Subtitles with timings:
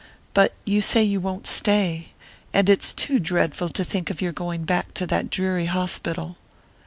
[0.33, 2.13] But you say you won't stay
[2.55, 6.37] and it's too dreadful to think of your going back to that dreary hospital."